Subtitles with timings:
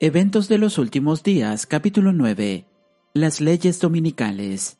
[0.00, 2.66] Eventos de los últimos días, capítulo 9.
[3.14, 4.78] Las leyes dominicales.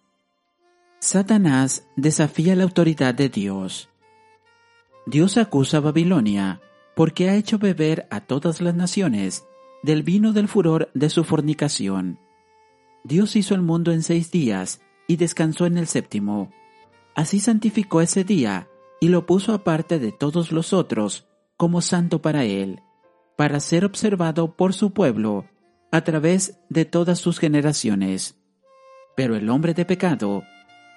[1.01, 3.89] Satanás desafía la autoridad de Dios.
[5.07, 6.61] Dios acusa a Babilonia
[6.95, 9.45] porque ha hecho beber a todas las naciones
[9.83, 12.21] del vino del furor de su fornicación.
[13.03, 16.53] Dios hizo el mundo en seis días y descansó en el séptimo.
[17.17, 18.69] Así santificó ese día
[19.01, 22.83] y lo puso aparte de todos los otros como santo para él
[23.39, 25.47] para ser observado por su pueblo
[25.93, 28.37] a través de todas sus generaciones.
[29.17, 30.43] Pero el hombre de pecado,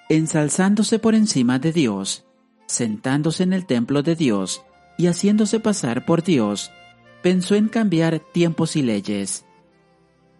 [0.08, 2.26] ensalzándose por encima de Dios,
[2.66, 4.64] sentándose en el templo de Dios
[4.98, 6.72] y haciéndose pasar por Dios,
[7.22, 9.44] pensó en cambiar tiempos y leyes.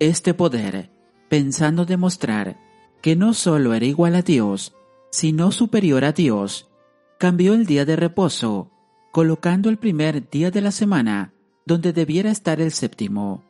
[0.01, 0.91] Este poder,
[1.29, 2.59] pensando demostrar
[3.01, 4.75] que no solo era igual a Dios,
[5.13, 6.69] sino superior a Dios,
[7.21, 8.73] cambió el día de reposo,
[9.13, 11.33] colocando el primer día de la semana
[11.67, 13.43] donde debiera estar el séptimo.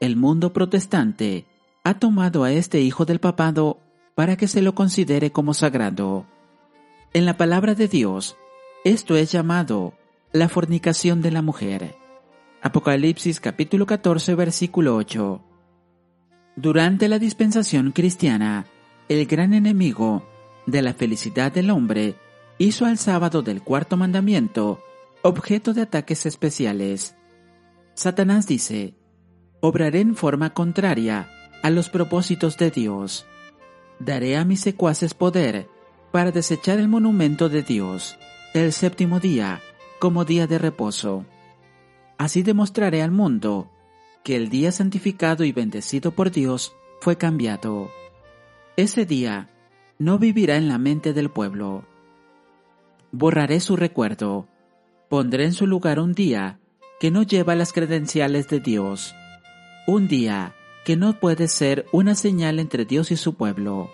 [0.00, 1.46] El mundo protestante
[1.84, 3.78] ha tomado a este hijo del papado
[4.14, 6.26] para que se lo considere como sagrado.
[7.12, 8.36] En la palabra de Dios,
[8.84, 9.94] esto es llamado
[10.32, 11.94] la fornicación de la mujer.
[12.62, 15.42] Apocalipsis capítulo 14 versículo 8.
[16.56, 18.66] Durante la dispensación cristiana,
[19.08, 20.22] el gran enemigo
[20.66, 22.14] de la felicidad del hombre
[22.58, 24.80] hizo al sábado del cuarto mandamiento
[25.22, 27.16] objeto de ataques especiales.
[27.94, 28.94] Satanás dice,
[29.60, 31.28] obraré en forma contraria
[31.62, 33.26] a los propósitos de Dios.
[33.98, 35.68] Daré a mis secuaces poder
[36.10, 38.18] para desechar el monumento de Dios,
[38.54, 39.60] el séptimo día,
[39.98, 41.24] como día de reposo.
[42.18, 43.70] Así demostraré al mundo
[44.24, 47.90] que el día santificado y bendecido por Dios fue cambiado.
[48.76, 49.50] Ese día
[49.98, 51.84] no vivirá en la mente del pueblo.
[53.10, 54.48] Borraré su recuerdo.
[55.08, 56.58] Pondré en su lugar un día
[57.02, 59.16] que no lleva las credenciales de Dios.
[59.88, 60.54] Un día
[60.84, 63.90] que no puede ser una señal entre Dios y su pueblo.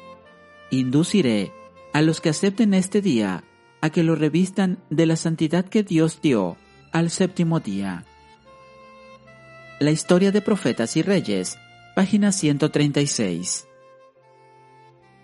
[0.71, 1.51] Induciré
[1.95, 3.45] a los que acepten este día
[3.81, 6.59] a que lo revistan de la santidad que Dios dio
[6.93, 8.05] al séptimo día.
[9.81, 11.57] La historia de profetas y reyes,
[11.97, 13.69] página 136.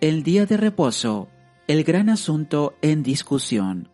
[0.01, 1.29] El día de reposo,
[1.69, 3.94] el gran asunto en discusión.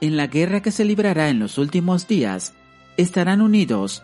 [0.00, 2.54] En la guerra que se librará en los últimos días,
[2.96, 4.02] estarán unidos,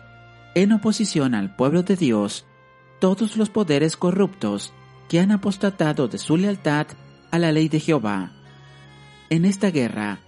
[0.55, 2.45] en oposición al pueblo de Dios,
[2.99, 4.73] todos los poderes corruptos
[5.07, 6.87] que han apostatado de su lealtad
[7.31, 8.31] a la ley de Jehová.
[9.29, 10.19] En esta guerra,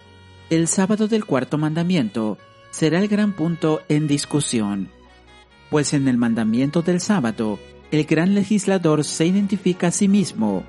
[0.50, 2.38] el sábado del cuarto mandamiento
[2.70, 4.90] será el gran punto en discusión,
[5.72, 7.60] pues en el mandamiento del sábado,
[7.92, 10.64] el gran legislador se identifica a sí mismo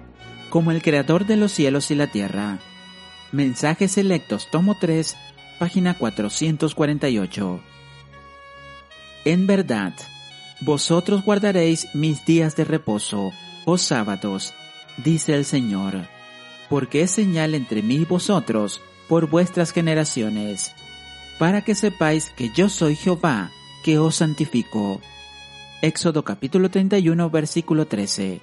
[0.48, 2.60] como el creador de los cielos y la tierra.
[3.32, 5.16] Mensajes Selectos, tomo 3,
[5.58, 7.60] página 448.
[9.24, 9.94] En verdad,
[10.60, 13.32] vosotros guardaréis mis días de reposo,
[13.64, 14.54] o sábados,
[14.98, 16.06] dice el Señor,
[16.70, 20.72] porque es señal entre mí y vosotros por vuestras generaciones,
[21.40, 23.50] para que sepáis que yo soy Jehová,
[23.82, 25.00] que os santifico.
[25.82, 28.40] Éxodo capítulo 31 versículo 13.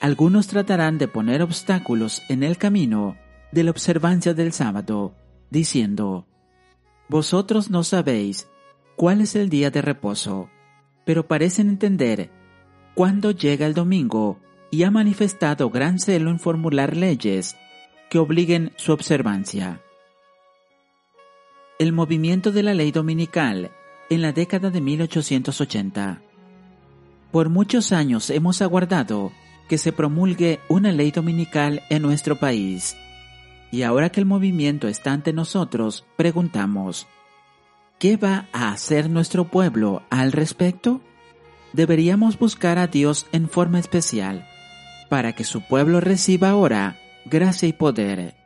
[0.00, 3.16] Algunos tratarán de poner obstáculos en el camino
[3.52, 5.14] de la observancia del sábado,
[5.50, 6.26] diciendo,
[7.08, 8.48] Vosotros no sabéis
[8.96, 10.50] cuál es el día de reposo,
[11.04, 12.30] pero parecen entender
[12.94, 14.38] cuándo llega el domingo
[14.70, 17.56] y ha manifestado gran celo en formular leyes
[18.10, 19.80] que obliguen su observancia.
[21.78, 23.70] El movimiento de la ley dominical
[24.10, 26.22] en la década de 1880.
[27.30, 29.32] Por muchos años hemos aguardado
[29.68, 32.96] que se promulgue una ley dominical en nuestro país
[33.70, 37.06] y ahora que el movimiento está ante nosotros, preguntamos,
[37.98, 41.00] ¿qué va a hacer nuestro pueblo al respecto?
[41.72, 44.46] Deberíamos buscar a Dios en forma especial,
[45.10, 46.96] para que su pueblo reciba ahora
[47.26, 48.36] gracia y poder.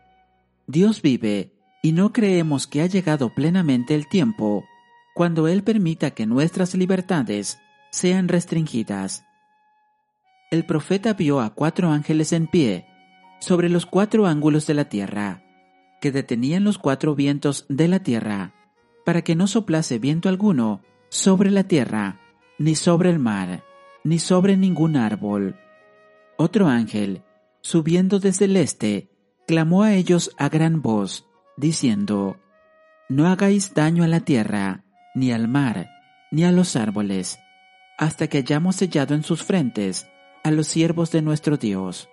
[0.67, 1.53] Dios vive
[1.83, 4.65] y no creemos que ha llegado plenamente el tiempo
[5.15, 7.59] cuando Él permita que nuestras libertades
[7.91, 9.25] sean restringidas.
[10.51, 12.87] El profeta vio a cuatro ángeles en pie
[13.43, 15.43] sobre los cuatro ángulos de la tierra,
[16.01, 18.55] que detenían los cuatro vientos de la tierra,
[19.05, 22.21] para que no soplase viento alguno sobre la tierra,
[22.61, 23.65] ni sobre el mar,
[24.05, 25.57] ni sobre ningún árbol.
[26.39, 27.25] Otro ángel,
[27.63, 29.11] subiendo desde el este,
[29.49, 32.37] clamó a ellos a gran voz, diciendo,
[33.09, 34.85] No hagáis daño a la tierra,
[35.17, 35.91] ni al mar,
[36.31, 37.41] ni a los árboles,
[37.99, 40.07] hasta que hayamos sellado en sus frentes
[40.45, 42.09] a los siervos de nuestro Dios.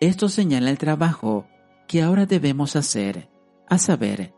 [0.00, 1.46] Esto señala el trabajo
[1.88, 3.30] que ahora debemos hacer,
[3.68, 4.34] a saber,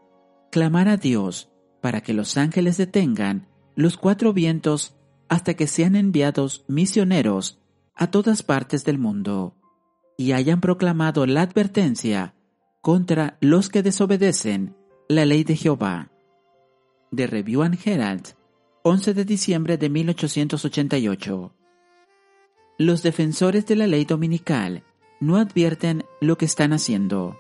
[0.51, 1.51] clamar a Dios
[1.81, 4.97] para que los ángeles detengan los cuatro vientos
[5.29, 7.61] hasta que sean enviados misioneros
[7.95, 9.57] a todas partes del mundo
[10.17, 12.35] y hayan proclamado la advertencia
[12.81, 14.77] contra los que desobedecen
[15.09, 16.11] la ley de Jehová.
[17.11, 18.35] De Review and Herald,
[18.83, 21.55] 11 de diciembre de 1888.
[22.79, 24.85] Los defensores de la ley dominical
[25.21, 27.39] no advierten lo que están haciendo.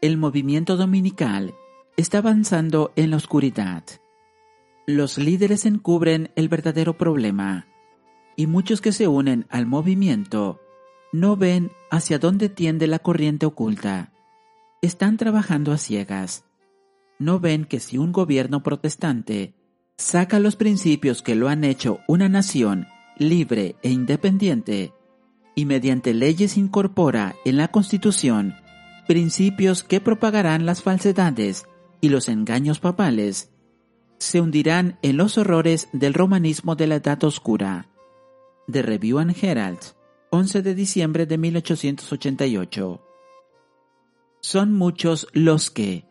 [0.00, 1.54] El movimiento dominical
[1.96, 3.82] está avanzando en la oscuridad.
[4.86, 7.66] Los líderes encubren el verdadero problema
[8.36, 10.60] y muchos que se unen al movimiento
[11.12, 14.12] no ven hacia dónde tiende la corriente oculta.
[14.82, 16.44] Están trabajando a ciegas.
[17.18, 19.54] No ven que si un gobierno protestante
[19.96, 22.86] saca los principios que lo han hecho una nación
[23.16, 24.92] libre e independiente
[25.56, 28.54] y mediante leyes incorpora en la Constitución
[29.06, 31.66] principios que propagarán las falsedades
[32.00, 33.50] y los engaños papales,
[34.18, 37.88] se hundirán en los horrores del romanismo de la Edad Oscura.
[38.70, 39.78] The Review and Herald,
[40.30, 43.02] 11 de diciembre de 1888.
[44.40, 46.04] Son muchos los que,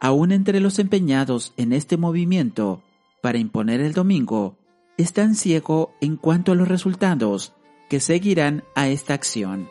[0.00, 2.82] aun entre los empeñados en este movimiento
[3.22, 4.58] para imponer el domingo,
[4.98, 7.54] están ciegos en cuanto a los resultados
[7.92, 9.68] que seguirán a esta acción.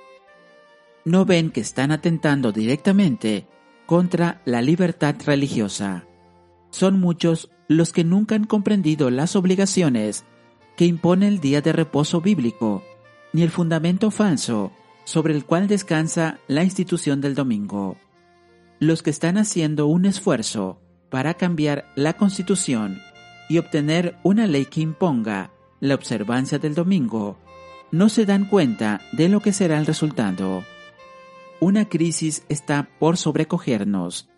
[1.05, 3.47] No ven que están atentando directamente
[3.87, 6.05] contra la libertad religiosa.
[6.69, 10.23] Son muchos los que nunca han comprendido las obligaciones
[10.77, 12.83] que impone el día de reposo bíblico,
[13.33, 14.71] ni el fundamento falso
[15.03, 17.97] sobre el cual descansa la institución del domingo.
[18.77, 20.79] Los que están haciendo un esfuerzo
[21.09, 23.01] para cambiar la constitución
[23.49, 27.39] y obtener una ley que imponga la observancia del domingo,
[27.91, 30.63] no se dan cuenta de lo que será el resultado.
[31.59, 34.29] Una crisis está por sobrecogernos.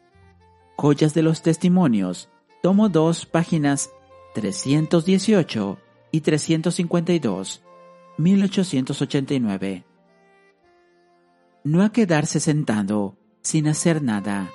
[0.76, 2.30] Joyas de los Testimonios,
[2.62, 3.92] tomo 2, páginas
[4.34, 5.78] 318
[6.12, 7.64] y 352,
[8.18, 9.86] 1889.
[11.64, 14.52] No a quedarse sentado sin hacer nada.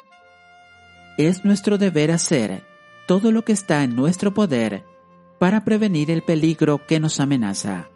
[1.16, 2.64] Es nuestro deber hacer
[3.06, 4.84] todo lo que está en nuestro poder
[5.38, 7.88] para prevenir el peligro que nos amenaza.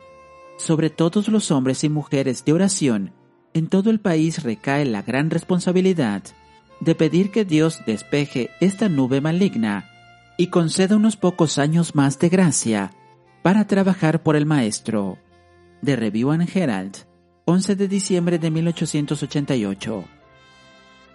[0.56, 3.12] Sobre todos los hombres y mujeres de oración
[3.54, 6.22] en todo el país recae la gran responsabilidad
[6.81, 9.88] de pedir que Dios despeje esta nube maligna
[10.37, 12.93] y conceda unos pocos años más de gracia
[13.43, 15.19] para trabajar por el Maestro.
[15.81, 16.96] De Review and Herald,
[17.44, 20.04] 11 de diciembre de 1888.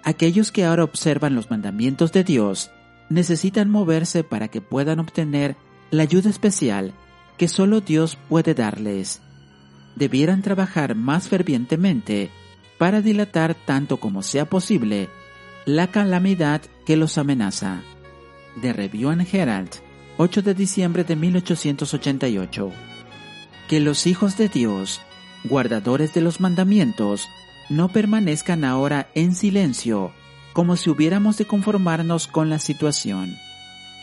[0.03, 2.71] Aquellos que ahora observan los mandamientos de Dios
[3.09, 5.55] necesitan moverse para que puedan obtener
[5.89, 6.93] la ayuda especial
[7.37, 9.21] que solo Dios puede darles.
[9.97, 12.29] Debieran trabajar más fervientemente
[12.77, 15.09] para dilatar tanto como sea posible
[15.65, 17.81] la calamidad que los amenaza.
[18.61, 19.71] De Review and Herald,
[20.17, 22.71] 8 de diciembre de 1888.
[23.67, 25.01] Que los hijos de Dios,
[25.43, 27.27] guardadores de los mandamientos,
[27.67, 30.13] no permanezcan ahora en silencio
[30.53, 33.35] como si hubiéramos de conformarnos con la situación.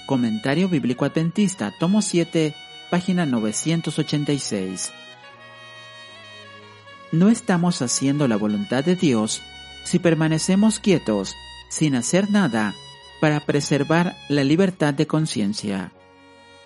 [0.07, 2.53] Comentario Bíblico Adventista, tomo 7,
[2.91, 4.93] página 986.
[7.15, 9.41] No estamos haciendo la voluntad de Dios
[9.85, 11.37] si permanecemos quietos,
[11.69, 12.75] sin hacer nada,
[13.21, 15.93] para preservar la libertad de conciencia.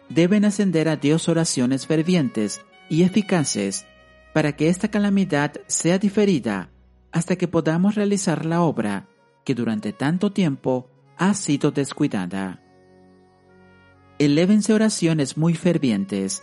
[0.08, 3.84] Deben ascender a Dios oraciones fervientes y eficaces
[4.32, 6.70] para que esta calamidad sea diferida
[7.12, 9.06] hasta que podamos realizar la obra
[9.44, 12.62] que durante tanto tiempo ha sido descuidada.
[14.18, 16.42] Elévense oraciones muy fervientes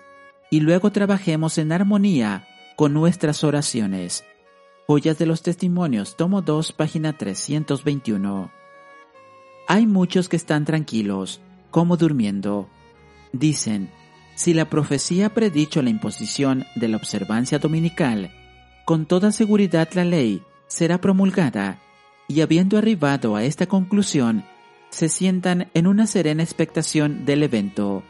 [0.52, 4.26] y luego trabajemos en armonía con nuestras oraciones.
[4.88, 8.52] Joyas de los Testimonios, tomo 2, página 321.
[9.68, 11.42] Hay muchos que están tranquilos,
[11.72, 12.70] como durmiendo.
[13.32, 13.90] Dicen,
[14.36, 18.32] si la profecía ha predicho la imposición de la observancia dominical,
[18.84, 21.80] con toda seguridad la ley será promulgada
[22.28, 24.44] y habiendo arribado a esta conclusión,
[24.90, 28.04] se sientan en una serena expectación del evento,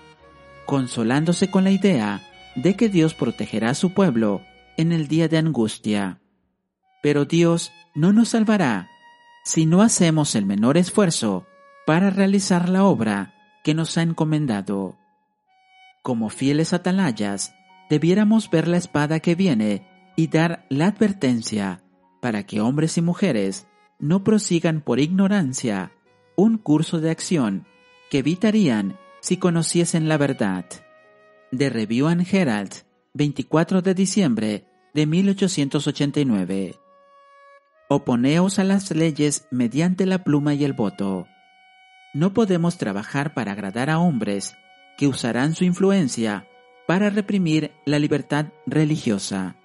[0.65, 2.21] consolándose con la idea
[2.55, 4.41] de que Dios protegerá a su pueblo
[4.77, 6.21] en el día de angustia.
[7.01, 8.89] Pero Dios no nos salvará
[9.43, 11.45] si no hacemos el menor esfuerzo
[11.85, 14.97] para realizar la obra que nos ha encomendado.
[16.01, 17.53] Como fieles atalayas,
[17.89, 21.83] debiéramos ver la espada que viene y dar la advertencia
[22.21, 23.67] para que hombres y mujeres
[23.99, 25.91] no prosigan por ignorancia
[26.35, 27.67] un curso de acción
[28.09, 30.65] que evitarían si conociesen la verdad.
[31.51, 32.84] De Review and Herald,
[33.15, 36.75] 24 de diciembre de 1889.
[37.87, 41.25] Oponeos a las leyes mediante la pluma y el voto.
[42.13, 44.57] No podemos trabajar para agradar a hombres
[44.97, 46.49] que usarán su influencia
[46.87, 49.55] para reprimir la libertad religiosa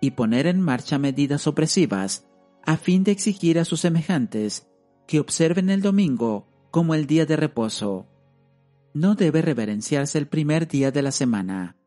[0.00, 2.28] y poner en marcha medidas opresivas
[2.64, 4.68] a fin de exigir a sus semejantes
[5.08, 8.06] que observen el domingo como el día de reposo.
[8.94, 11.81] No debe reverenciarse el primer día de la semana.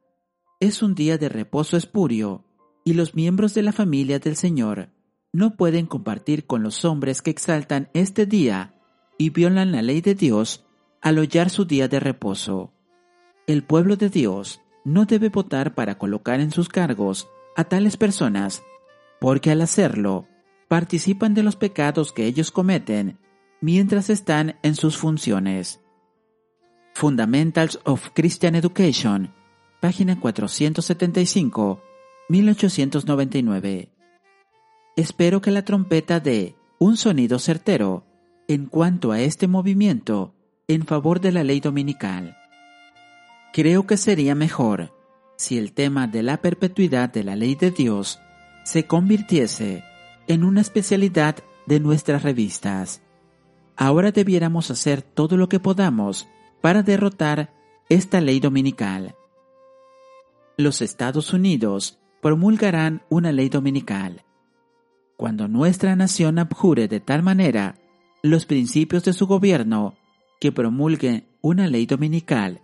[0.61, 2.45] Es un día de reposo espurio
[2.85, 4.89] y los miembros de la familia del Señor
[5.33, 8.73] no pueden compartir con los hombres que exaltan este día
[9.17, 10.65] y violan la ley de Dios
[11.01, 12.71] al hollar su día de reposo.
[13.47, 18.63] El pueblo de Dios no debe votar para colocar en sus cargos a tales personas,
[19.19, 20.25] porque al hacerlo
[20.69, 23.19] participan de los pecados que ellos cometen
[23.59, 25.81] mientras están en sus funciones.
[26.93, 29.33] Fundamentals of Christian Education,
[29.85, 31.79] página 475,
[32.29, 33.89] 1899.
[34.95, 38.03] Espero que la trompeta dé un sonido certero
[38.47, 40.33] en cuanto a este movimiento
[40.67, 42.35] en favor de la ley dominical.
[43.53, 44.91] Creo que sería mejor
[45.37, 48.19] si el tema de la perpetuidad de la ley de Dios
[48.63, 49.83] se convirtiese
[50.27, 51.35] en una especialidad
[51.67, 53.03] de nuestras revistas.
[53.75, 56.27] Ahora debiéramos hacer todo lo que podamos
[56.59, 57.53] para derrotar
[57.87, 59.13] esta ley dominical.
[60.57, 64.23] Los Estados Unidos promulgarán una ley dominical.
[65.17, 67.75] Cuando nuestra nación abjure de tal manera
[68.23, 69.95] los principios de su gobierno
[70.39, 72.61] que promulgue una ley dominical,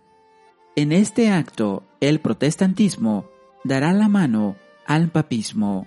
[0.74, 3.28] en este acto el protestantismo
[3.62, 4.56] dará la mano
[4.86, 5.86] al papismo.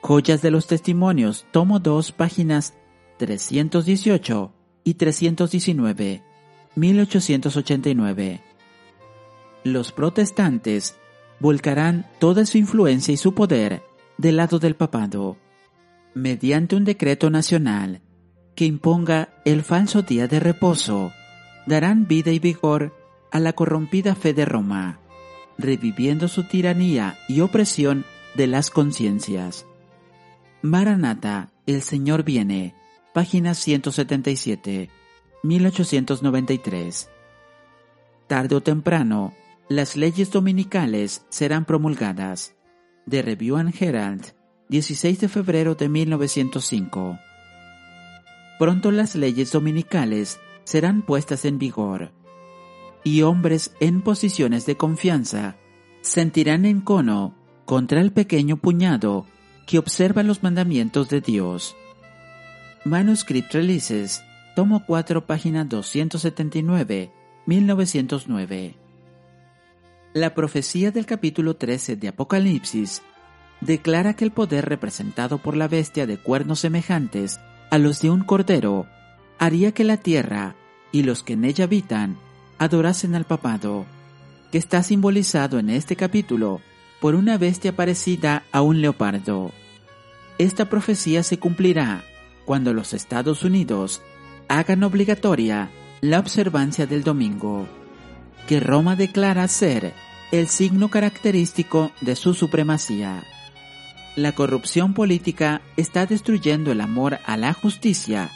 [0.00, 2.74] Joyas de los Testimonios, tomo 2, páginas
[3.18, 6.22] 318 y 319,
[6.74, 8.40] 1889.
[9.62, 10.98] Los protestantes
[11.40, 13.82] volcarán toda su influencia y su poder
[14.18, 15.36] del lado del papado,
[16.14, 18.00] mediante un decreto nacional
[18.54, 21.12] que imponga el falso día de reposo,
[21.66, 22.94] darán vida y vigor
[23.32, 25.00] a la corrompida fe de Roma,
[25.58, 28.04] reviviendo su tiranía y opresión
[28.36, 29.66] de las conciencias.
[30.62, 32.74] Maranata, el Señor viene,
[33.12, 34.88] página 177,
[35.42, 37.10] 1893.
[38.26, 39.34] Tarde o temprano,
[39.68, 42.54] las leyes dominicales serán promulgadas.
[43.06, 44.34] De Review and Herald,
[44.68, 47.18] 16 de febrero de 1905.
[48.58, 52.12] Pronto las leyes dominicales serán puestas en vigor,
[53.04, 55.56] y hombres en posiciones de confianza
[56.00, 59.26] sentirán encono contra el pequeño puñado
[59.66, 61.74] que observa los mandamientos de Dios.
[62.84, 64.22] Manuscript Releases,
[64.54, 67.10] tomo 4, página 279,
[67.46, 68.83] 1909.
[70.14, 73.02] La profecía del capítulo 13 de Apocalipsis
[73.60, 77.40] declara que el poder representado por la bestia de cuernos semejantes
[77.72, 78.86] a los de un cordero
[79.40, 80.54] haría que la tierra
[80.92, 82.16] y los que en ella habitan
[82.58, 83.86] adorasen al papado,
[84.52, 86.60] que está simbolizado en este capítulo
[87.00, 89.50] por una bestia parecida a un leopardo.
[90.38, 92.04] Esta profecía se cumplirá
[92.44, 94.00] cuando los Estados Unidos
[94.46, 97.66] hagan obligatoria la observancia del domingo,
[98.46, 100.03] que Roma declara ser
[100.38, 103.22] el signo característico de su supremacía.
[104.16, 108.32] La corrupción política está destruyendo el amor a la justicia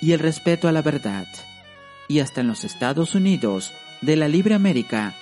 [0.00, 1.26] y el respeto a la verdad.
[2.08, 5.14] Y hasta en los Estados Unidos de la Libre América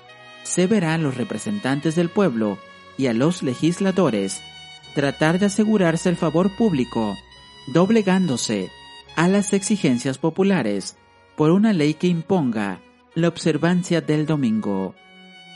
[0.44, 2.56] se verán los representantes del pueblo
[2.96, 4.40] y a los legisladores
[4.94, 7.16] tratar de asegurarse el favor público,
[7.66, 8.70] doblegándose
[9.16, 10.96] a las exigencias populares
[11.36, 12.80] por una ley que imponga
[13.16, 14.94] la observancia del domingo.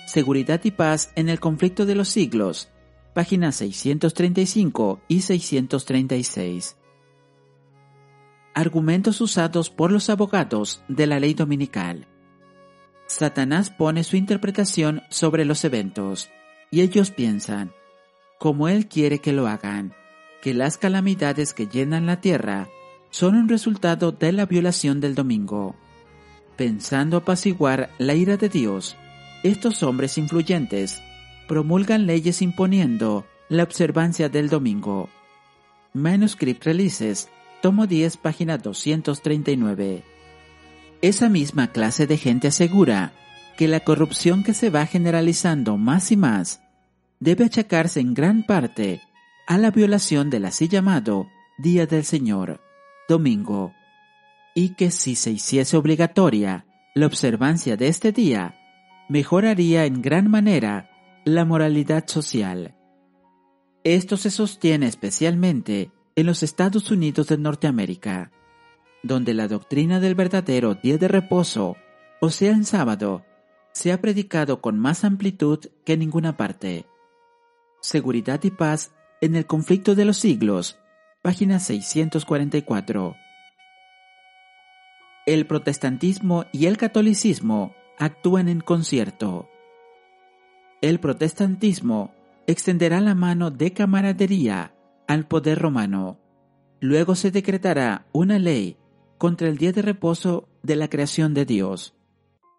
[0.06, 2.68] Seguridad y paz en el conflicto de los siglos,
[3.12, 6.76] páginas 635 y 636.
[8.54, 12.06] Argumentos usados por los abogados de la ley dominical.
[13.08, 16.30] Satanás pone su interpretación sobre los eventos,
[16.70, 17.72] y ellos piensan,
[18.38, 19.92] como Él quiere que lo hagan,
[20.40, 22.68] que las calamidades que llenan la tierra
[23.10, 25.74] son un resultado de la violación del domingo.
[26.56, 28.96] Pensando apaciguar la ira de Dios,
[29.42, 31.02] estos hombres influyentes
[31.46, 35.08] promulgan leyes imponiendo la observancia del domingo.
[35.92, 37.28] Manuscript Releases,
[37.62, 40.02] tomo 10, página 239.
[41.02, 43.12] Esa misma clase de gente asegura
[43.56, 46.60] que la corrupción que se va generalizando más y más
[47.20, 49.00] debe achacarse en gran parte
[49.46, 51.28] a la violación del así llamado
[51.58, 52.60] Día del Señor,
[53.08, 53.72] domingo,
[54.54, 58.54] y que si se hiciese obligatoria la observancia de este día,
[59.08, 60.90] mejoraría en gran manera
[61.24, 62.74] la moralidad social.
[63.84, 68.32] Esto se sostiene especialmente en los Estados Unidos de Norteamérica,
[69.02, 71.76] donde la doctrina del verdadero día de reposo,
[72.20, 73.24] o sea en sábado,
[73.72, 76.86] se ha predicado con más amplitud que en ninguna parte.
[77.80, 80.78] Seguridad y paz en el conflicto de los siglos,
[81.22, 83.14] página 644.
[85.26, 89.48] El protestantismo y el catolicismo actúan en concierto.
[90.80, 92.14] El protestantismo
[92.46, 94.74] extenderá la mano de camaradería
[95.08, 96.18] al poder romano.
[96.80, 98.76] Luego se decretará una ley
[99.18, 101.94] contra el día de reposo de la creación de Dios.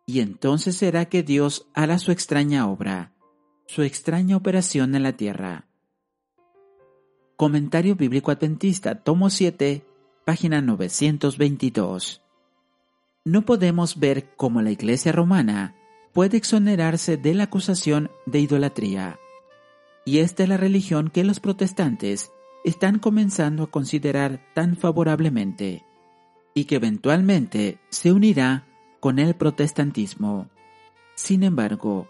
[0.06, 3.14] Y entonces será que Dios hará su extraña obra,
[3.68, 5.68] su extraña operación en la tierra.
[7.36, 9.86] Comentario Bíblico Adventista, tomo 7,
[10.26, 12.27] página 922.
[13.28, 15.76] No podemos ver cómo la Iglesia romana
[16.14, 19.20] puede exonerarse de la acusación de idolatría.
[20.06, 22.32] Y esta es la religión que los protestantes
[22.64, 25.84] están comenzando a considerar tan favorablemente
[26.54, 28.66] y que eventualmente se unirá
[29.02, 30.48] con el protestantismo.
[31.16, 32.08] Sin embargo,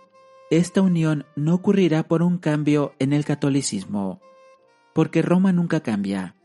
[0.52, 4.22] esta unión no ocurrirá por un cambio en el catolicismo,
[4.94, 6.36] porque Roma nunca cambia,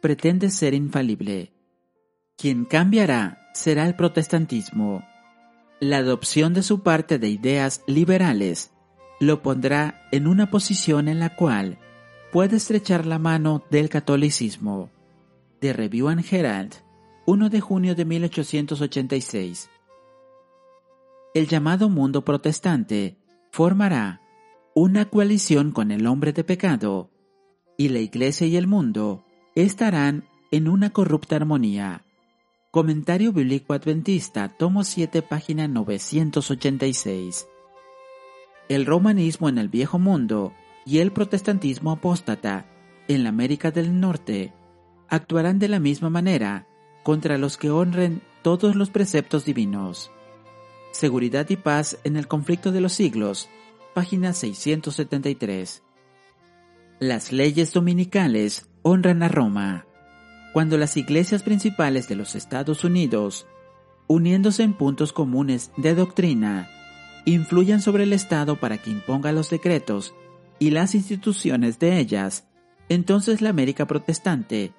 [0.00, 1.52] pretende ser infalible.
[2.36, 5.04] Quien cambiará será el protestantismo.
[5.80, 8.70] La adopción de su parte de ideas liberales
[9.20, 11.78] lo pondrá en una posición en la cual
[12.32, 14.90] puede estrechar la mano del catolicismo.
[15.60, 16.74] De Review and Herald,
[17.26, 19.68] 1 de junio de 1886.
[21.34, 23.18] El llamado mundo protestante
[23.50, 24.20] formará
[24.74, 27.10] una coalición con el hombre de pecado,
[27.76, 29.24] y la Iglesia y el mundo
[29.56, 32.04] estarán en una corrupta armonía.
[32.70, 37.48] Comentario Bíblico Adventista, tomo 7, página 986.
[38.68, 40.52] El romanismo en el Viejo Mundo
[40.84, 42.66] y el protestantismo apóstata
[43.08, 44.52] en la América del Norte
[45.08, 46.66] actuarán de la misma manera
[47.04, 50.10] contra los que honren todos los preceptos divinos.
[50.92, 53.48] Seguridad y paz en el conflicto de los siglos,
[53.94, 55.82] página 673.
[57.00, 59.87] Las leyes dominicales honran a Roma.
[60.52, 63.46] Cuando las iglesias principales de los Estados Unidos,
[64.06, 66.68] uniéndose en puntos comunes de doctrina,
[67.24, 70.14] influyan sobre el Estado para que imponga los decretos
[70.58, 72.46] y las instituciones de ellas,
[72.88, 74.72] entonces la América protestante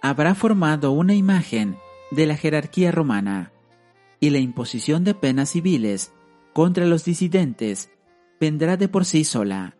[0.00, 1.76] habrá formado una imagen
[2.10, 3.52] de la jerarquía romana
[4.20, 6.12] y la imposición de penas civiles
[6.52, 7.90] contra los disidentes
[8.40, 9.76] vendrá de por sí sola.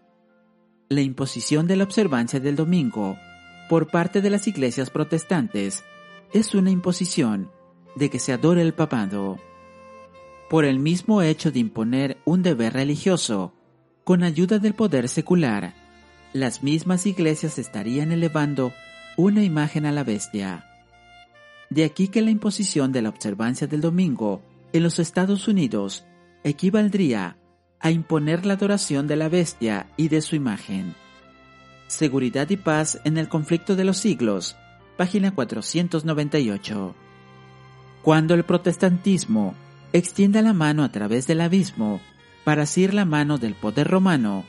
[0.88, 3.16] La imposición de la observancia del domingo
[3.68, 5.84] por parte de las iglesias protestantes
[6.32, 7.50] es una imposición
[7.94, 9.38] de que se adore el papado.
[10.48, 13.52] Por el mismo hecho de imponer un deber religioso,
[14.04, 15.74] con ayuda del poder secular,
[16.32, 18.72] las mismas iglesias estarían elevando
[19.16, 20.64] una imagen a la bestia.
[21.70, 26.04] De aquí que la imposición de la observancia del domingo en los Estados Unidos
[26.44, 27.38] equivaldría
[27.80, 30.94] a imponer la adoración de la bestia y de su imagen.
[31.86, 34.56] Seguridad y paz en el conflicto de los siglos,
[34.96, 36.96] página 498.
[38.02, 39.54] Cuando el protestantismo
[39.92, 42.00] extienda la mano a través del abismo
[42.42, 44.44] para asir la mano del poder romano,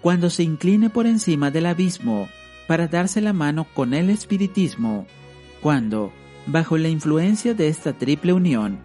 [0.00, 2.28] cuando se incline por encima del abismo
[2.66, 5.06] para darse la mano con el espiritismo,
[5.60, 6.12] cuando,
[6.46, 8.80] bajo la influencia de esta triple unión,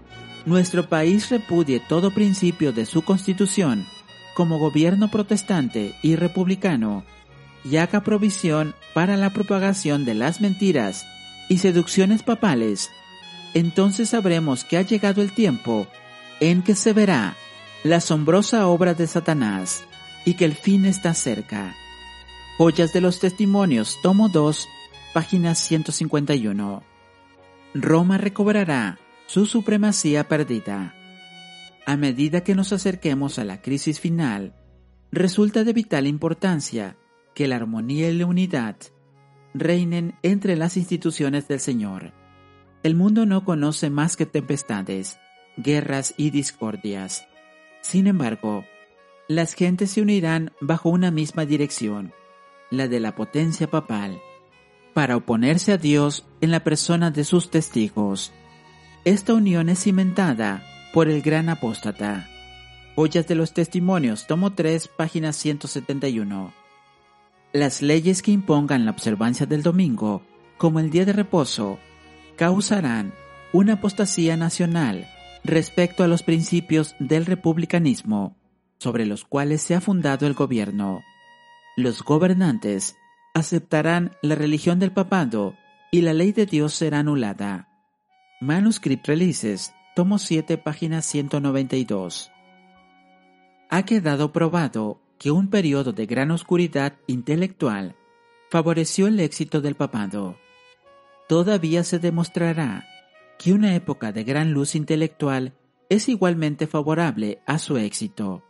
[0.45, 3.87] nuestro país repudie todo principio de su constitución
[4.35, 7.03] como gobierno protestante y republicano
[7.69, 11.05] y haga provisión para la propagación de las mentiras
[11.49, 12.89] y seducciones papales,
[13.53, 15.87] entonces sabremos que ha llegado el tiempo
[16.39, 17.35] en que se verá
[17.83, 19.83] la asombrosa obra de Satanás
[20.25, 21.75] y que el fin está cerca.
[22.57, 24.67] Joyas de los Testimonios, tomo 2,
[25.13, 26.83] página 151.
[27.73, 30.95] Roma recobrará su supremacía perdida.
[31.85, 34.53] A medida que nos acerquemos a la crisis final,
[35.11, 36.97] resulta de vital importancia
[37.37, 38.77] que la armonía y la unidad
[39.53, 42.11] reinen entre las instituciones del Señor.
[42.81, 45.19] El mundo no conoce más que tempestades,
[45.55, 47.27] guerras y discordias.
[47.81, 48.65] Sin embargo,
[49.27, 52.11] las gentes se unirán bajo una misma dirección,
[52.71, 54.19] la de la potencia papal,
[54.95, 58.31] para oponerse a Dios en la persona de sus testigos.
[59.05, 62.27] Esta unión es cimentada por el gran apóstata.
[62.95, 66.66] Ollas de los Testimonios, tomo 3, página 171.
[67.57, 70.21] Las leyes que impongan la observancia del domingo,
[70.59, 71.79] como el día de reposo,
[72.35, 73.15] causarán
[73.51, 75.07] una apostasía nacional
[75.43, 78.37] respecto a los principios del republicanismo
[78.77, 81.01] sobre los cuales se ha fundado el gobierno.
[81.75, 82.95] Los gobernantes
[83.33, 85.55] aceptarán la religión del papado
[85.91, 87.69] y la ley de Dios será anulada.
[88.39, 92.29] Manuscript Releases, tomo 7, página 192.
[93.71, 97.95] ha quedado probado que un periodo de gran oscuridad intelectual
[98.49, 100.37] favoreció el éxito del papado.
[101.27, 102.87] Todavía se demostrará
[103.37, 105.53] que una época de gran luz intelectual
[105.89, 108.43] es igualmente favorable a su éxito.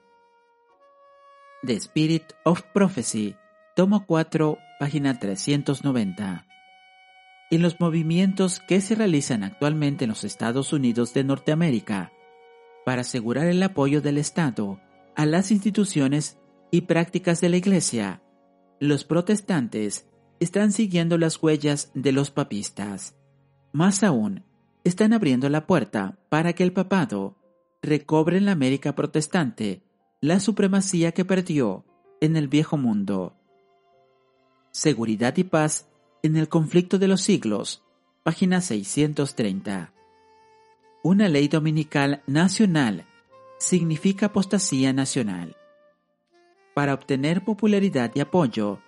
[1.64, 3.36] The Spirit of Prophecy,
[3.76, 6.46] tomo 4, página 390.
[7.50, 12.12] En los movimientos que se realizan actualmente en los Estados Unidos de Norteamérica
[12.86, 14.80] para asegurar el apoyo del Estado
[15.16, 16.38] a las instituciones
[16.72, 18.22] y prácticas de la Iglesia,
[18.80, 20.08] los protestantes
[20.40, 23.16] están siguiendo las huellas de los papistas.
[23.74, 24.44] Más aún,
[24.84, 27.36] están abriendo la puerta para que el papado
[27.82, 29.84] recobre en la América protestante
[30.22, 31.86] la supremacía que perdió
[32.22, 33.36] en el viejo mundo.
[34.72, 35.90] Seguridad y paz
[36.24, 37.84] en el conflicto de los siglos,
[38.24, 39.94] página 630.
[41.04, 43.06] Una ley dominical nacional
[43.60, 45.57] significa apostasía nacional.
[46.78, 48.84] Para obtener popularidad y apoyo,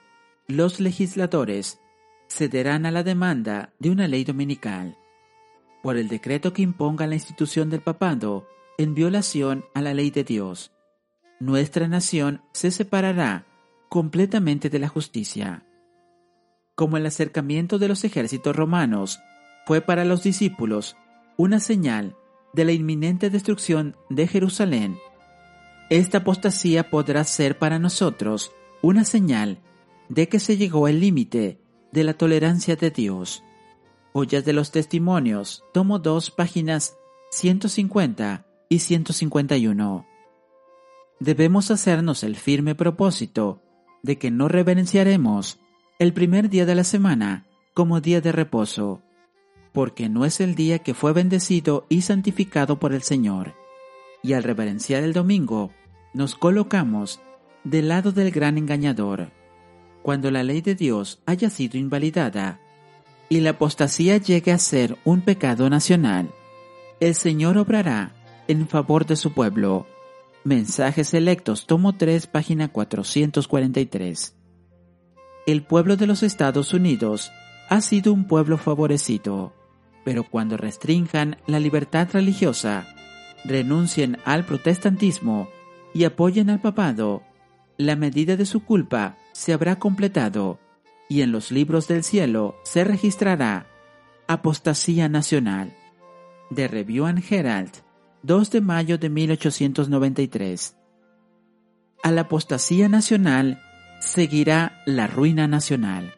[0.45, 1.79] los legisladores
[2.27, 4.95] cederán a la demanda de una ley dominical
[5.81, 8.47] por el decreto que imponga la institución del papado
[8.77, 10.71] en violación a la ley de Dios.
[11.39, 13.47] Nuestra nación se separará
[13.89, 15.65] completamente de la justicia.
[16.75, 19.19] Como el acercamiento de los ejércitos romanos
[19.65, 20.95] fue para los discípulos
[21.37, 22.15] una señal
[22.53, 24.99] de la inminente destrucción de Jerusalén,
[25.89, 29.59] esta apostasía podrá ser para nosotros una señal
[30.07, 31.59] de que se llegó el límite
[31.91, 33.43] de la tolerancia de Dios.
[34.13, 36.95] Ollas de los Testimonios, tomo 2, páginas
[37.31, 40.05] 150 y 151.
[41.19, 43.61] Debemos hacernos el firme propósito
[44.03, 45.59] de que no reverenciaremos
[45.99, 49.01] el primer día de la semana como día de reposo,
[49.73, 53.58] porque no es el día que fue bendecido y santificado por el Señor.
[54.21, 55.71] Y al reverenciar el domingo,
[56.13, 57.19] nos colocamos
[57.63, 59.31] del lado del gran engañador.
[60.01, 62.59] Cuando la ley de Dios haya sido invalidada,
[63.29, 66.31] y la apostasía llegue a ser un pecado nacional,
[66.99, 68.11] el Señor obrará
[68.47, 69.85] en favor de su pueblo.
[70.43, 74.35] Mensajes Selectos, tomo 3, página 443.
[75.45, 77.31] El pueblo de los Estados Unidos
[77.69, 79.53] ha sido un pueblo favorecido,
[80.03, 82.87] pero cuando restrinjan la libertad religiosa,
[83.45, 85.49] renuncien al protestantismo
[85.93, 87.23] y apoyen al papado,
[87.77, 90.59] la medida de su culpa se habrá completado
[91.07, 93.67] y en los libros del cielo se registrará
[94.27, 95.75] Apostasía Nacional.
[96.51, 97.71] De Review and Herald,
[98.23, 100.75] 2 de mayo de 1893.
[102.03, 103.61] A la apostasía nacional
[103.99, 106.15] seguirá la ruina nacional.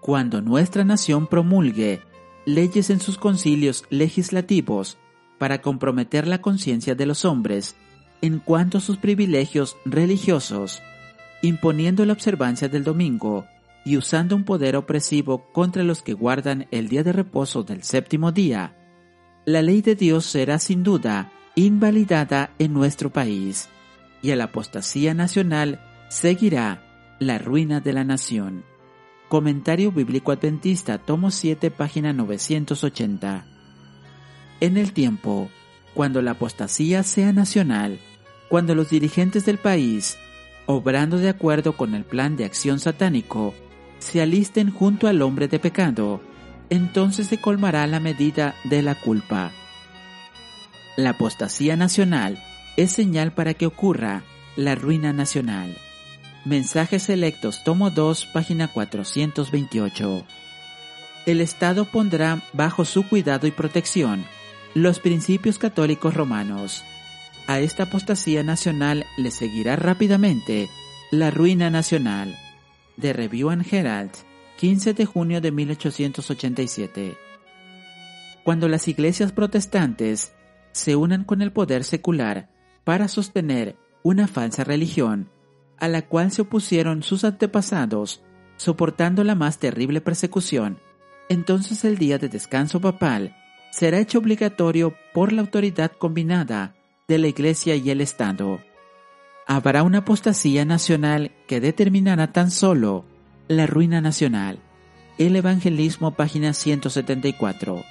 [0.00, 2.00] Cuando nuestra nación promulgue
[2.44, 4.98] leyes en sus concilios legislativos
[5.42, 7.74] para comprometer la conciencia de los hombres
[8.20, 10.80] en cuanto a sus privilegios religiosos,
[11.42, 13.46] imponiendo la observancia del domingo
[13.84, 18.30] y usando un poder opresivo contra los que guardan el día de reposo del séptimo
[18.30, 18.76] día,
[19.44, 23.68] la ley de Dios será sin duda invalidada en nuestro país
[24.22, 28.62] y a la apostasía nacional seguirá la ruina de la nación.
[29.28, 33.48] Comentario Bíblico Adventista, tomo 7, página 980.
[34.62, 35.50] En el tiempo,
[35.92, 37.98] cuando la apostasía sea nacional,
[38.48, 40.16] cuando los dirigentes del país
[40.66, 43.54] obrando de acuerdo con el plan de acción satánico,
[43.98, 46.20] se alisten junto al hombre de pecado,
[46.70, 49.50] entonces se colmará la medida de la culpa.
[50.96, 52.40] La apostasía nacional
[52.76, 54.22] es señal para que ocurra
[54.54, 55.76] la ruina nacional.
[56.44, 60.24] Mensajes selectos, tomo 2, página 428.
[61.26, 64.24] El Estado pondrá bajo su cuidado y protección
[64.74, 66.84] los principios católicos romanos
[67.46, 70.70] a esta apostasía nacional le seguirá rápidamente
[71.10, 72.38] la ruina nacional.
[72.96, 74.12] De Review and Herald,
[74.58, 77.16] 15 de junio de 1887.
[78.44, 80.34] Cuando las iglesias protestantes
[80.72, 82.50] se unan con el poder secular
[82.84, 85.30] para sostener una falsa religión,
[85.78, 88.22] a la cual se opusieron sus antepasados,
[88.56, 90.78] soportando la más terrible persecución,
[91.28, 93.36] entonces el día de descanso papal
[93.72, 96.74] será hecho obligatorio por la autoridad combinada
[97.08, 98.60] de la Iglesia y el Estado.
[99.46, 103.04] Habrá una apostasía nacional que determinará tan solo
[103.48, 104.60] la ruina nacional.
[105.18, 107.82] El Evangelismo, página 174.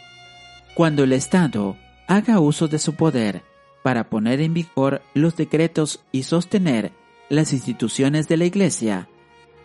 [0.76, 1.76] Cuando el Estado
[2.08, 3.42] haga uso de su poder
[3.84, 6.92] para poner en vigor los decretos y sostener
[7.30, 9.10] las instituciones de la Iglesia,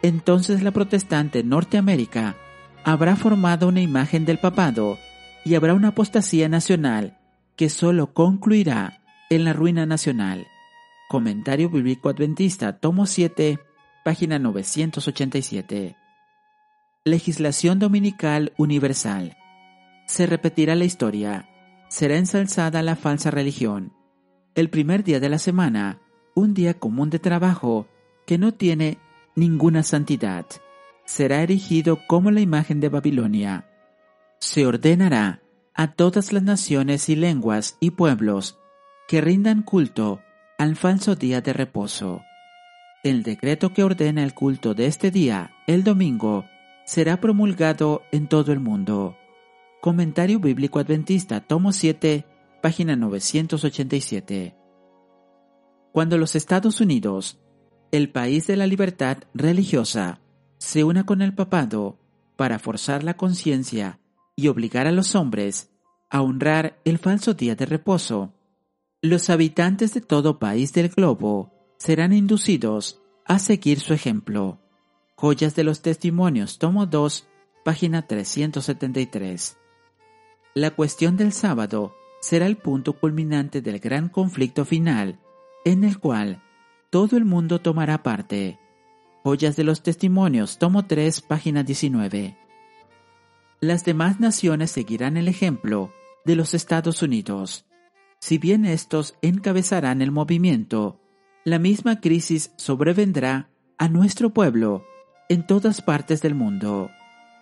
[0.00, 2.36] entonces la protestante Norteamérica
[2.84, 4.98] habrá formado una imagen del papado
[5.46, 7.20] y habrá una apostasía nacional
[7.54, 10.48] que solo concluirá en la ruina nacional.
[11.08, 13.60] Comentario Bíblico Adventista, tomo 7,
[14.04, 15.94] página 987.
[17.04, 19.36] Legislación Dominical Universal.
[20.08, 21.48] Se repetirá la historia.
[21.88, 23.92] Será ensalzada la falsa religión.
[24.56, 26.00] El primer día de la semana,
[26.34, 27.86] un día común de trabajo
[28.26, 28.98] que no tiene
[29.36, 30.44] ninguna santidad,
[31.04, 33.75] será erigido como la imagen de Babilonia.
[34.38, 35.42] Se ordenará
[35.74, 38.58] a todas las naciones y lenguas y pueblos
[39.08, 40.20] que rindan culto
[40.58, 42.22] al falso día de reposo.
[43.02, 46.44] El decreto que ordena el culto de este día, el domingo,
[46.84, 49.16] será promulgado en todo el mundo.
[49.80, 52.24] Comentario Bíblico Adventista, tomo 7,
[52.62, 54.56] página 987.
[55.92, 57.38] Cuando los Estados Unidos,
[57.92, 60.20] el país de la libertad religiosa,
[60.58, 61.98] se una con el papado
[62.36, 64.00] para forzar la conciencia
[64.36, 65.70] y obligar a los hombres
[66.10, 68.34] a honrar el falso día de reposo,
[69.02, 74.60] los habitantes de todo país del globo serán inducidos a seguir su ejemplo.
[75.16, 77.26] Joyas de los Testimonios, tomo 2,
[77.64, 79.58] página 373.
[80.54, 85.18] La cuestión del sábado será el punto culminante del gran conflicto final,
[85.64, 86.42] en el cual
[86.90, 88.58] todo el mundo tomará parte.
[89.24, 92.45] Joyas de los Testimonios, tomo 3, página 19.
[93.60, 95.92] Las demás naciones seguirán el ejemplo
[96.26, 97.64] de los Estados Unidos.
[98.20, 101.00] Si bien estos encabezarán el movimiento,
[101.44, 104.84] la misma crisis sobrevendrá a nuestro pueblo
[105.28, 106.90] en todas partes del mundo.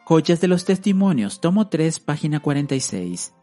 [0.05, 3.35] Joyas de los Testimonios, tomo 3, página 46.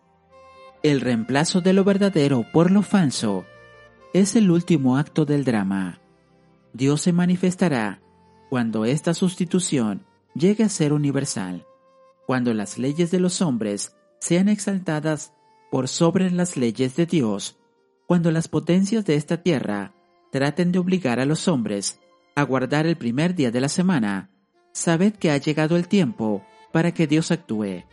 [0.84, 3.46] El reemplazo de lo verdadero por lo falso
[4.14, 6.00] es el último acto del drama.
[6.74, 8.02] Dios se manifestará
[8.50, 10.06] cuando esta sustitución
[10.36, 11.66] llegue a ser universal,
[12.32, 15.34] cuando las leyes de los hombres sean exaltadas
[15.70, 17.60] por sobre las leyes de Dios,
[18.08, 19.94] cuando las potencias de esta tierra
[20.32, 22.00] traten de obligar a los hombres
[22.38, 24.30] a guardar el primer día de la semana,
[24.72, 26.42] sabed que ha llegado el tiempo
[26.72, 27.84] para que Dios actúe.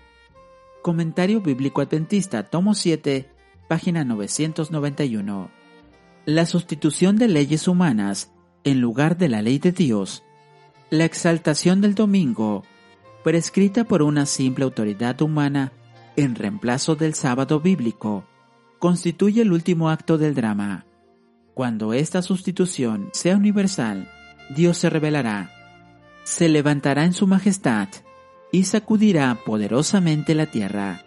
[0.83, 3.29] Comentario Bíblico Adventista, tomo 7,
[3.67, 5.51] página 991.
[6.27, 8.31] La sustitución de leyes humanas
[8.63, 10.23] en lugar de la ley de Dios.
[10.91, 12.63] La exaltación del domingo,
[13.29, 15.71] prescrita por una simple autoridad humana
[16.17, 18.25] en reemplazo del sábado bíblico,
[18.79, 20.87] constituye el último acto del drama.
[21.53, 24.11] Cuando esta sustitución sea universal,
[24.57, 25.51] Dios se revelará,
[26.25, 27.89] se levantará en su majestad
[28.51, 31.05] y sacudirá poderosamente la tierra.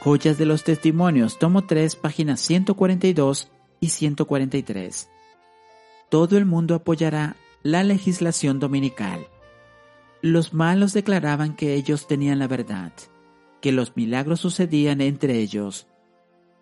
[0.00, 5.10] Joyas de los Testimonios, tomo 3, páginas 142 y 143.
[6.08, 9.26] Todo el mundo apoyará la legislación dominical.
[10.22, 12.92] Los malos declaraban que ellos tenían la verdad,
[13.62, 15.86] que los milagros sucedían entre ellos,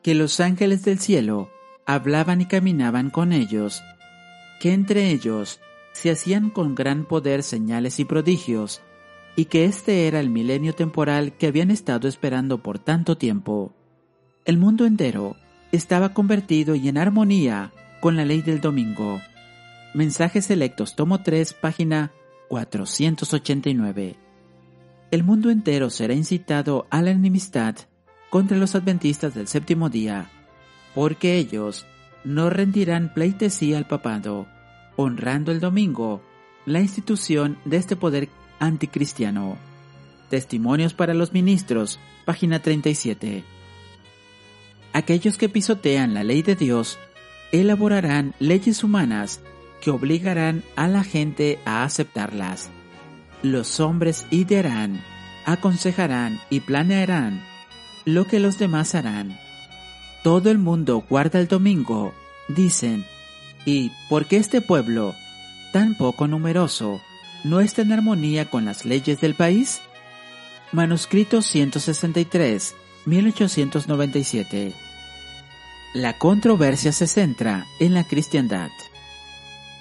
[0.02, 1.50] que los ángeles del cielo
[1.84, 3.82] hablaban y caminaban con ellos,
[4.60, 5.58] que entre ellos
[5.92, 8.80] se hacían con gran poder señales y prodigios,
[9.34, 13.72] y que este era el milenio temporal que habían estado esperando por tanto tiempo.
[14.44, 15.36] El mundo entero
[15.72, 19.20] estaba convertido y en armonía con la ley del domingo.
[19.94, 22.12] Mensajes selectos, tomo 3, página
[22.48, 24.16] 489.
[25.10, 27.76] El mundo entero será incitado a la enemistad
[28.30, 30.30] contra los adventistas del séptimo día,
[30.94, 31.86] porque ellos
[32.24, 34.46] no rendirán pleitesía al papado,
[34.96, 36.22] honrando el domingo,
[36.66, 39.56] la institución de este poder anticristiano.
[40.28, 43.44] Testimonios para los ministros, página 37.
[44.92, 46.98] Aquellos que pisotean la ley de Dios
[47.52, 49.40] elaborarán leyes humanas
[49.80, 52.70] que obligarán a la gente a aceptarlas.
[53.42, 55.02] Los hombres idearán,
[55.44, 57.42] aconsejarán y planearán
[58.04, 59.38] lo que los demás harán.
[60.24, 62.14] Todo el mundo guarda el domingo,
[62.48, 63.04] dicen,
[63.64, 65.14] y porque este pueblo,
[65.72, 67.00] tan poco numeroso,
[67.44, 69.80] no está en armonía con las leyes del país?
[70.72, 72.74] Manuscrito 163,
[73.06, 74.72] 1897.
[75.94, 78.70] La controversia se centra en la cristiandad.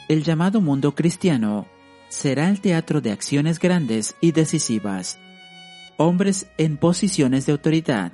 [0.07, 1.67] El llamado mundo cristiano
[2.09, 5.19] será el teatro de acciones grandes y decisivas.
[5.97, 8.13] Hombres en posiciones de autoridad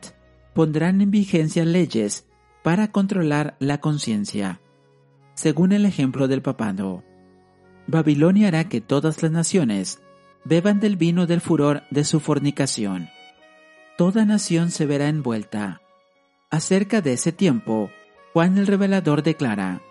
[0.53, 2.25] pondrán en vigencia leyes
[2.63, 4.60] para controlar la conciencia
[5.34, 7.03] según el ejemplo del papado.
[7.88, 10.01] Babilonia hará que todas las naciones
[10.45, 13.10] beban del vino del furor de su fornicación.
[13.97, 15.82] Toda nación se verá envuelta.
[16.49, 17.89] Acerca de ese tiempo,
[18.34, 19.82] Juan el Revelador declara,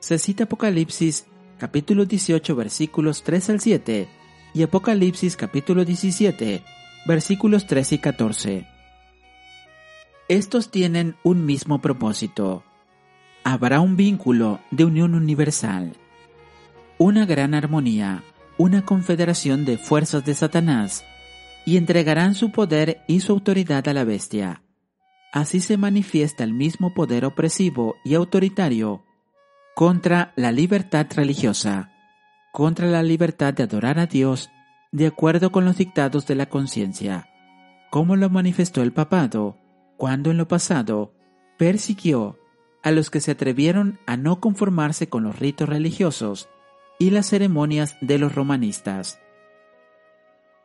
[0.00, 1.26] se cita Apocalipsis
[1.62, 4.08] capítulo 18 versículos 3 al 7
[4.52, 6.64] y Apocalipsis capítulo 17
[7.06, 8.66] versículos 3 y 14.
[10.26, 12.64] Estos tienen un mismo propósito,
[13.44, 15.92] habrá un vínculo de unión universal,
[16.98, 18.24] una gran armonía,
[18.58, 21.04] una confederación de fuerzas de Satanás,
[21.64, 24.64] y entregarán su poder y su autoridad a la bestia.
[25.32, 29.04] Así se manifiesta el mismo poder opresivo y autoritario
[29.74, 31.90] contra la libertad religiosa,
[32.52, 34.50] contra la libertad de adorar a Dios
[34.90, 37.28] de acuerdo con los dictados de la conciencia,
[37.90, 39.56] como lo manifestó el papado
[39.96, 41.14] cuando en lo pasado
[41.58, 42.38] persiguió
[42.82, 46.48] a los que se atrevieron a no conformarse con los ritos religiosos
[46.98, 49.20] y las ceremonias de los romanistas.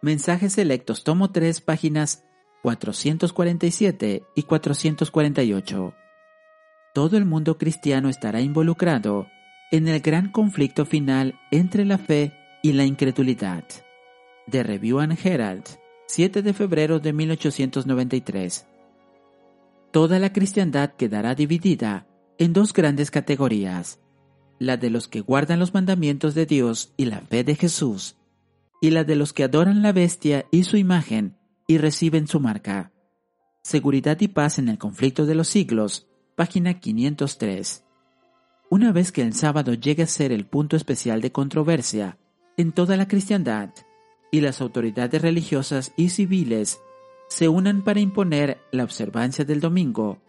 [0.01, 2.25] Mensajes selectos, tomo 3, páginas
[2.63, 5.93] 447 y 448.
[6.97, 9.27] Todo el mundo cristiano estará involucrado
[9.69, 12.33] en el gran conflicto final entre la fe
[12.63, 13.63] y la incredulidad.
[14.49, 15.65] The Review and Herald,
[16.07, 18.65] 7 de febrero de 1893.
[19.91, 22.07] Toda la cristiandad quedará dividida
[22.39, 23.99] en dos grandes categorías,
[24.57, 28.15] la de los que guardan los mandamientos de Dios y la fe de Jesús,
[28.81, 32.91] y la de los que adoran la bestia y su imagen y reciben su marca.
[33.61, 36.07] Seguridad y paz en el conflicto de los siglos,
[36.37, 37.83] página 503.
[38.69, 42.19] Una vez que el sábado llegue a ser el punto especial de controversia
[42.57, 43.71] en toda la cristiandad,
[44.29, 46.79] y las autoridades religiosas y civiles
[47.27, 50.19] se unan para imponer la observancia del domingo,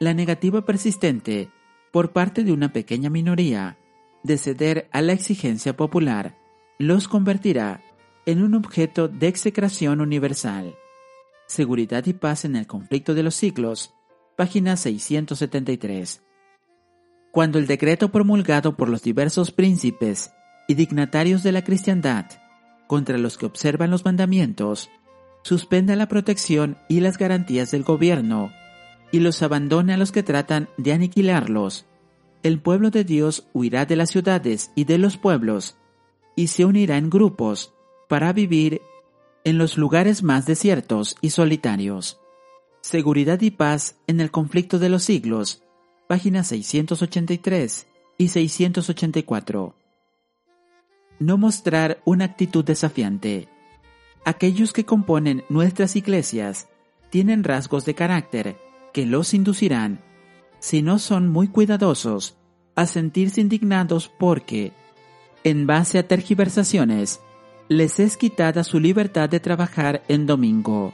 [0.00, 1.48] la negativa persistente
[1.92, 3.78] por parte de una pequeña minoría
[4.22, 6.36] de ceder a la exigencia popular
[6.78, 7.80] los convertirá
[8.26, 10.74] en un objeto de execración universal.
[11.46, 13.94] Seguridad y paz en el conflicto de los siglos,
[14.36, 16.22] página 673.
[17.30, 20.32] Cuando el decreto promulgado por los diversos príncipes
[20.68, 22.26] y dignatarios de la cristiandad
[22.86, 24.90] contra los que observan los mandamientos,
[25.42, 28.52] suspenda la protección y las garantías del gobierno
[29.12, 31.86] y los abandone a los que tratan de aniquilarlos,
[32.42, 35.76] el pueblo de Dios huirá de las ciudades y de los pueblos
[36.36, 37.72] y se unirá en grupos
[38.08, 38.82] para vivir
[39.44, 42.20] en los lugares más desiertos y solitarios.
[42.84, 45.62] Seguridad y paz en el conflicto de los siglos,
[46.06, 47.86] páginas 683
[48.18, 49.74] y 684.
[51.18, 53.48] No mostrar una actitud desafiante.
[54.26, 56.68] Aquellos que componen nuestras iglesias
[57.08, 58.58] tienen rasgos de carácter
[58.92, 60.02] que los inducirán,
[60.58, 62.36] si no son muy cuidadosos,
[62.74, 64.72] a sentirse indignados porque,
[65.42, 67.22] en base a tergiversaciones,
[67.70, 70.92] les es quitada su libertad de trabajar en domingo.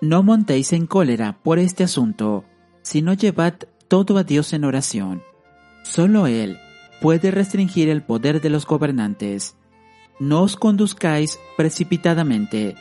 [0.00, 2.44] No montéis en cólera por este asunto,
[2.82, 3.54] sino llevad
[3.88, 5.22] todo a Dios en oración.
[5.82, 6.58] Solo Él
[7.00, 9.56] puede restringir el poder de los gobernantes.
[10.20, 12.76] No os conduzcáis precipitadamente,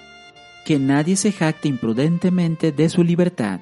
[0.65, 3.61] que nadie se jacte imprudentemente de su libertad,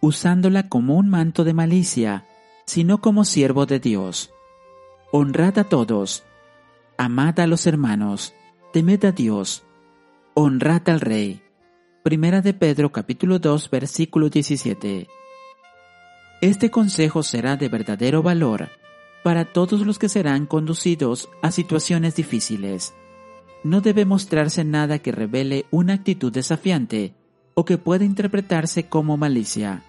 [0.00, 2.26] usándola como un manto de malicia,
[2.66, 4.32] sino como siervo de Dios.
[5.12, 6.22] Honrad a todos,
[6.96, 8.32] amad a los hermanos,
[8.72, 9.64] temed a Dios,
[10.34, 11.42] honrad al Rey.
[12.02, 15.06] Primera de Pedro capítulo 2 versículo 17.
[16.40, 18.70] Este consejo será de verdadero valor
[19.22, 22.94] para todos los que serán conducidos a situaciones difíciles.
[23.64, 27.12] No debe mostrarse nada que revele una actitud desafiante
[27.52, 29.82] o que pueda interpretarse como malicia.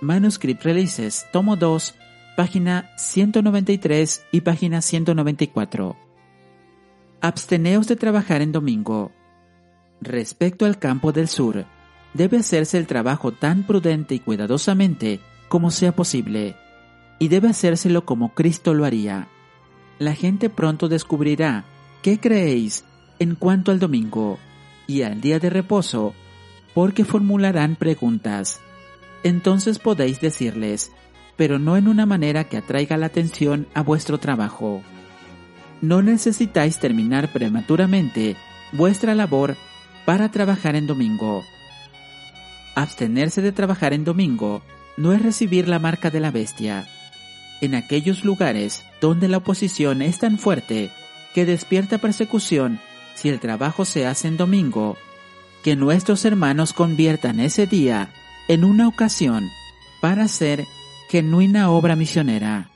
[0.00, 1.96] Manuscript Releases, tomo 2,
[2.36, 5.96] página 193 y página 194.
[7.20, 9.10] Absteneos de trabajar en domingo.
[10.02, 11.64] Respecto al campo del sur,
[12.12, 16.56] debe hacerse el trabajo tan prudente y cuidadosamente como sea posible,
[17.20, 19.28] y debe hacérselo como Cristo lo haría.
[20.00, 21.64] La gente pronto descubrirá
[22.02, 22.84] qué creéis
[23.20, 24.40] en cuanto al domingo
[24.88, 26.14] y al día de reposo,
[26.74, 28.60] porque formularán preguntas.
[29.22, 30.90] Entonces podéis decirles,
[31.36, 34.82] pero no en una manera que atraiga la atención a vuestro trabajo
[35.82, 38.36] no necesitáis terminar prematuramente
[38.70, 39.56] vuestra labor
[40.04, 41.44] para trabajar en domingo.
[42.74, 44.62] Abstenerse de trabajar en domingo
[44.96, 46.88] no es recibir la marca de la bestia.
[47.60, 50.90] En aquellos lugares donde la oposición es tan fuerte
[51.34, 52.80] que despierta persecución
[53.14, 54.96] si el trabajo se hace en domingo,
[55.62, 58.10] que nuestros hermanos conviertan ese día
[58.48, 59.48] en una ocasión
[60.00, 60.64] para hacer
[61.08, 62.70] genuina obra misionera.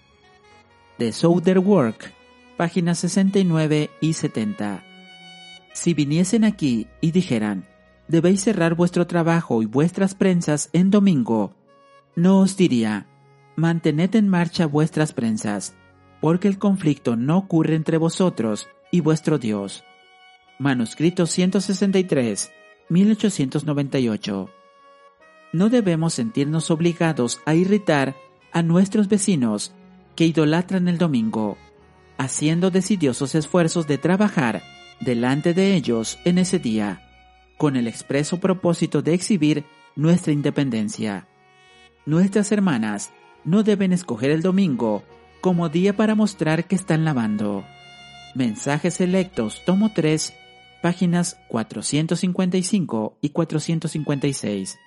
[0.99, 2.17] The Southern Work
[2.57, 4.86] páginas 69 y 70.
[5.77, 7.69] Si viniesen aquí y dijeran,
[8.09, 11.55] debéis cerrar vuestro trabajo y vuestras prensas en domingo,
[12.15, 13.07] no os diría,
[13.57, 15.75] mantened en marcha vuestras prensas,
[16.23, 19.85] porque el conflicto no ocurre entre vosotros y vuestro Dios.
[20.59, 22.51] Manuscrito 163,
[22.89, 24.49] 1898.
[25.53, 28.17] No debemos sentirnos obligados a irritar
[28.51, 29.75] a nuestros vecinos
[30.15, 31.59] que idolatran el domingo,
[32.17, 34.63] haciendo decidiosos esfuerzos de trabajar
[35.01, 37.03] delante de ellos en ese día,
[37.57, 41.27] con el expreso propósito de exhibir nuestra independencia.
[42.05, 43.13] Nuestras hermanas
[43.45, 45.03] no deben escoger el domingo
[45.41, 47.65] como día para mostrar que están lavando.
[48.35, 50.35] Mensajes selectos, tomo 3,
[50.83, 54.79] páginas 455 y 456.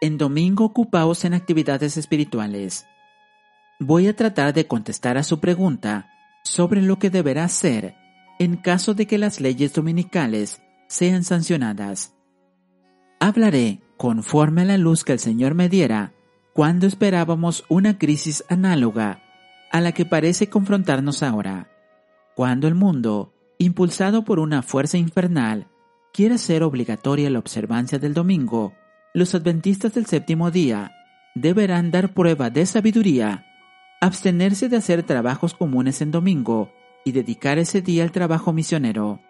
[0.00, 2.86] En domingo ocupaos en actividades espirituales.
[3.80, 6.10] Voy a tratar de contestar a su pregunta
[6.44, 7.94] sobre lo que deberá hacer
[8.38, 12.14] en caso de que las leyes dominicales sean sancionadas.
[13.18, 16.12] Hablaré conforme a la luz que el Señor me diera
[16.52, 19.22] cuando esperábamos una crisis análoga
[19.72, 21.68] a la que parece confrontarnos ahora,
[22.34, 25.66] cuando el mundo, impulsado por una fuerza infernal,
[26.12, 28.74] quiere hacer obligatoria la observancia del domingo,
[29.12, 30.92] los adventistas del séptimo día
[31.34, 33.46] deberán dar prueba de sabiduría,
[34.00, 36.70] abstenerse de hacer trabajos comunes en domingo
[37.06, 39.20] y dedicar ese día al trabajo misionero.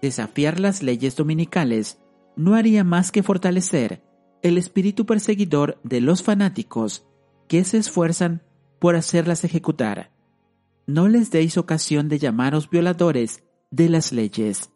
[0.00, 1.98] Desafiar las leyes dominicales
[2.36, 4.04] no haría más que fortalecer
[4.40, 7.04] el espíritu perseguidor de los fanáticos
[7.48, 8.42] que se esfuerzan
[8.78, 10.12] por hacerlas ejecutar.
[10.86, 13.42] No les deis ocasión de llamaros violadores
[13.72, 14.70] de las leyes.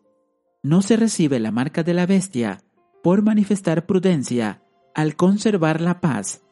[0.64, 2.60] No se recibe la marca de la bestia
[3.04, 4.64] por manifestar prudencia
[4.96, 6.42] al conservar la paz,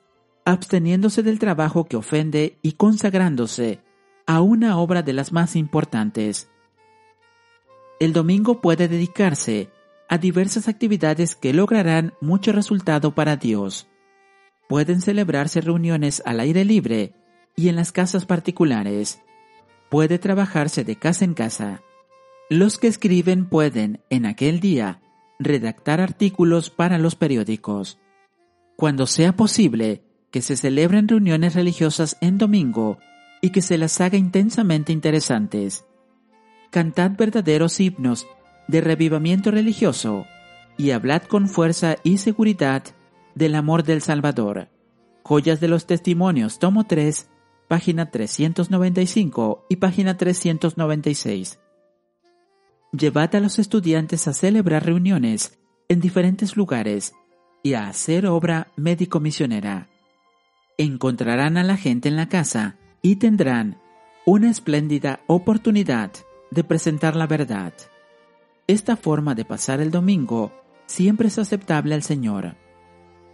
[0.45, 3.84] absteniéndose del trabajo que ofende y consagrándose
[4.27, 6.49] a una obra de las más importantes.
[8.01, 9.71] El domingo puede dedicarse
[10.09, 13.87] a diversas actividades que lograrán mucho resultado para Dios.
[14.69, 17.15] Pueden celebrarse reuniones al aire libre
[17.57, 19.21] y en las casas particulares.
[19.91, 21.83] Puede trabajarse de casa en casa.
[22.51, 25.01] Los que escriben pueden, en aquel día,
[25.39, 27.99] redactar artículos para los periódicos.
[28.77, 32.99] Cuando sea posible, que se celebren reuniones religiosas en domingo
[33.45, 35.85] y que se las haga intensamente interesantes.
[36.71, 38.27] Cantad verdaderos himnos
[38.69, 40.25] de revivamiento religioso
[40.79, 42.85] y hablad con fuerza y seguridad
[43.35, 44.71] del amor del Salvador.
[45.25, 47.29] Joyas de los Testimonios, tomo 3,
[47.69, 51.59] página 395 y página 396.
[52.93, 55.59] Llevad a los estudiantes a celebrar reuniones
[55.91, 57.13] en diferentes lugares
[57.63, 59.91] y a hacer obra médico-misionera.
[60.79, 63.77] Encontrarán a la gente en la casa y tendrán
[64.25, 66.11] una espléndida oportunidad
[66.51, 67.75] de presentar la verdad.
[68.67, 70.53] Esta forma de pasar el domingo
[70.87, 72.57] siempre es aceptable al Señor.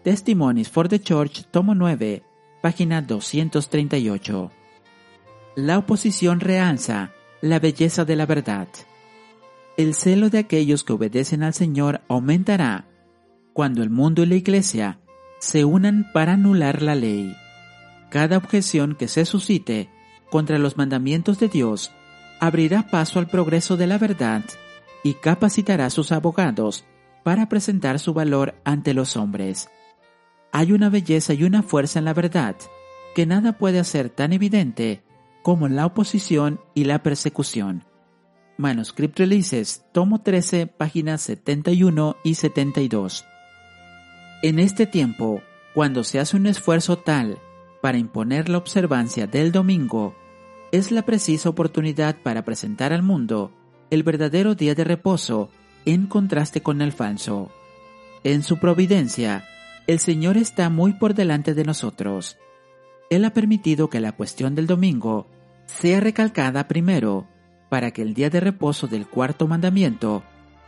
[0.03, 2.25] Testimonies for the Church, tomo 9,
[2.61, 4.51] página 238.
[5.55, 8.67] La oposición realza la belleza de la verdad.
[9.77, 12.87] El celo de aquellos que obedecen al Señor aumentará
[13.53, 14.99] cuando el mundo y la Iglesia
[15.39, 17.37] se unan para anular la ley.
[18.11, 19.89] Cada objeción que se suscite
[20.31, 21.93] contra los mandamientos de Dios
[22.41, 24.45] abrirá paso al progreso de la verdad
[25.05, 26.85] y capacitará a sus abogados
[27.23, 29.69] para presentar su valor ante los hombres.
[30.53, 32.57] Hay una belleza y una fuerza en la verdad
[33.15, 35.03] que nada puede hacer tan evidente
[35.43, 37.85] como la oposición y la persecución.
[38.57, 43.25] Manuscript Releases, tomo 13, páginas 71 y 72.
[44.43, 45.43] En este tiempo,
[45.75, 47.39] cuando se hace un esfuerzo tal
[47.81, 50.15] para imponer la observancia del domingo,
[50.73, 53.53] es la precisa oportunidad para presentar al mundo
[53.91, 55.51] el verdadero día de reposo
[55.85, 57.51] en contraste con el falso.
[58.23, 59.45] En su providencia,
[59.87, 62.39] el Señor está muy por delante de nosotros.
[63.09, 65.27] Él ha permitido que la cuestión del domingo
[65.67, 67.27] sea recalcada primero
[67.69, 70.23] para que el día de reposo del cuarto mandamiento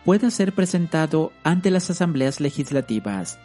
[0.04, 3.38] pueda ser presentado ante las asambleas legislativas.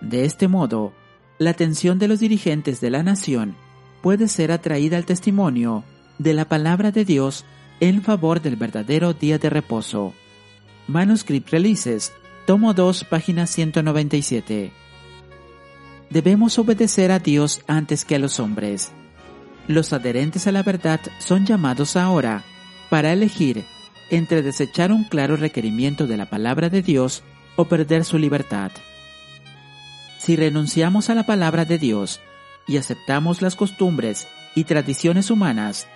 [0.00, 0.92] De este modo,
[1.38, 3.56] la atención de los dirigentes de la nación
[4.02, 5.84] puede ser atraída al testimonio
[6.18, 7.44] de la palabra de Dios
[7.80, 10.14] en favor del verdadero día de reposo.
[10.86, 12.12] Manuscript Releases,
[12.46, 14.72] tomo 2, página 197.
[16.10, 18.92] Debemos obedecer a Dios antes que a los hombres.
[19.66, 22.44] Los adherentes a la verdad son llamados ahora
[22.90, 23.64] para elegir
[24.10, 27.22] entre desechar un claro requerimiento de la palabra de Dios
[27.56, 28.70] o perder su libertad.
[30.24, 32.22] Si renunciamos a la palabra de Dios
[32.66, 35.86] y aceptamos las costumbres y tradiciones humanas,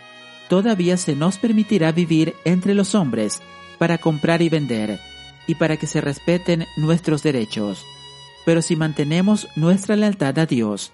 [0.51, 3.41] todavía se nos permitirá vivir entre los hombres
[3.79, 5.01] para comprar y vender
[5.47, 7.87] y para que se respeten nuestros derechos.
[8.45, 10.93] Pero si mantenemos nuestra lealtad a Dios,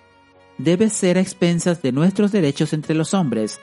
[0.57, 3.61] debe ser a expensas de nuestros derechos entre los hombres,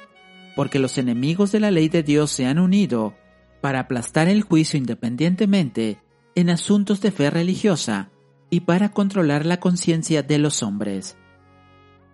[0.53, 3.15] porque los enemigos de la ley de Dios se han unido
[3.61, 5.97] para aplastar el juicio independientemente
[6.36, 8.09] en asuntos de fe religiosa
[8.52, 11.18] y para controlar la conciencia de los hombres.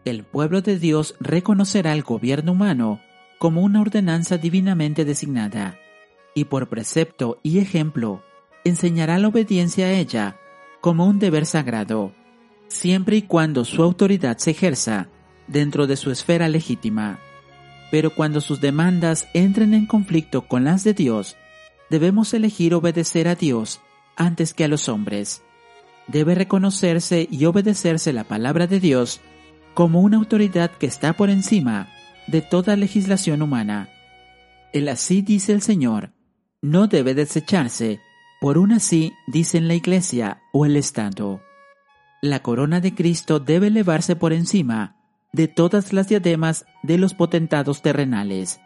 [0.06, 3.02] el pueblo de Dios reconocerá el gobierno humano
[3.40, 5.78] como una ordenanza divinamente designada,
[6.34, 8.24] y por precepto y ejemplo
[8.64, 10.38] enseñará la obediencia a ella
[10.80, 12.14] como un deber sagrado,
[12.68, 15.10] siempre y cuando su autoridad se ejerza
[15.48, 17.20] dentro de su esfera legítima.
[17.92, 21.36] Pero cuando sus demandas entren en conflicto con las de Dios,
[21.90, 23.82] debemos elegir obedecer a Dios
[24.16, 25.44] antes que a los hombres.
[26.08, 29.22] Debe reconocerse y obedecerse la palabra de Dios
[29.74, 31.90] como una autoridad que está por encima
[32.28, 33.90] de toda legislación humana.
[34.74, 36.12] El así dice el Señor
[36.62, 38.00] no debe desecharse
[38.42, 41.42] por un así dicen la Iglesia o el Estado.
[42.22, 44.96] La corona de Cristo debe elevarse por encima
[45.34, 48.60] de todas las diademas de los potentados terrenales.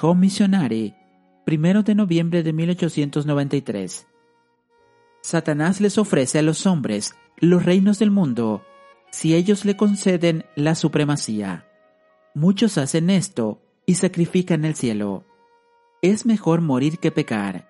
[0.00, 0.94] Home Missionary,
[1.44, 4.06] primero de noviembre de 1893.
[5.28, 8.64] Satanás les ofrece a los hombres los reinos del mundo
[9.10, 11.66] si ellos le conceden la supremacía.
[12.34, 15.26] Muchos hacen esto y sacrifican el cielo.
[16.00, 17.68] Es mejor morir que pecar.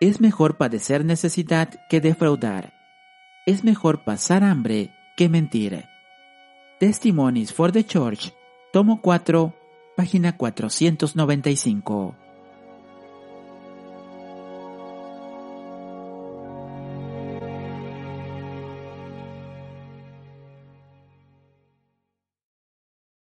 [0.00, 2.72] Es mejor padecer necesidad que defraudar.
[3.44, 5.84] Es mejor pasar hambre que mentir.
[6.80, 8.32] Testimonies for the Church,
[8.72, 9.54] tomo 4,
[9.98, 12.25] página 495.